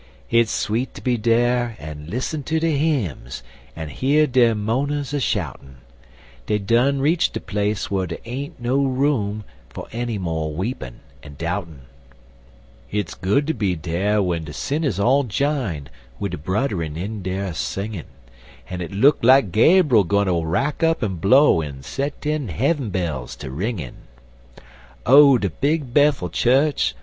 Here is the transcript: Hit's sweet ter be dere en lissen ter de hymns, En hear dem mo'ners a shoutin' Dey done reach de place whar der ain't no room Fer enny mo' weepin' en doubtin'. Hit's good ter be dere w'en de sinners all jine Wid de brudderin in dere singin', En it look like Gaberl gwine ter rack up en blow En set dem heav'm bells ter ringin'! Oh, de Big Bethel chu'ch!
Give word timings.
Hit's 0.27 0.51
sweet 0.51 0.95
ter 0.95 1.01
be 1.03 1.15
dere 1.15 1.75
en 1.77 2.07
lissen 2.09 2.41
ter 2.41 2.57
de 2.59 2.75
hymns, 2.75 3.43
En 3.75 3.87
hear 3.89 4.25
dem 4.25 4.65
mo'ners 4.65 5.13
a 5.13 5.19
shoutin' 5.19 5.75
Dey 6.47 6.57
done 6.57 7.01
reach 7.01 7.29
de 7.31 7.39
place 7.39 7.91
whar 7.91 8.07
der 8.07 8.17
ain't 8.25 8.59
no 8.59 8.83
room 8.83 9.43
Fer 9.69 9.83
enny 9.91 10.17
mo' 10.17 10.47
weepin' 10.47 11.01
en 11.21 11.35
doubtin'. 11.35 11.81
Hit's 12.87 13.13
good 13.13 13.45
ter 13.45 13.53
be 13.53 13.75
dere 13.75 14.15
w'en 14.15 14.43
de 14.43 14.53
sinners 14.53 14.99
all 14.99 15.23
jine 15.23 15.87
Wid 16.19 16.31
de 16.31 16.37
brudderin 16.39 16.97
in 16.97 17.21
dere 17.21 17.53
singin', 17.53 18.07
En 18.71 18.81
it 18.81 18.91
look 18.91 19.19
like 19.21 19.51
Gaberl 19.51 20.03
gwine 20.03 20.25
ter 20.25 20.33
rack 20.43 20.81
up 20.81 21.03
en 21.03 21.17
blow 21.17 21.61
En 21.61 21.83
set 21.83 22.19
dem 22.21 22.47
heav'm 22.47 22.89
bells 22.89 23.35
ter 23.35 23.51
ringin'! 23.51 23.97
Oh, 25.05 25.37
de 25.37 25.51
Big 25.51 25.93
Bethel 25.93 26.29
chu'ch! 26.31 26.95